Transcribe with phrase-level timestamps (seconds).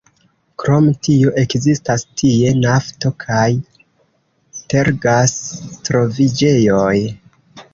[0.61, 3.43] Krom tio ekzistas tie nafto- kaj
[4.75, 6.97] tergas-troviĝejoj.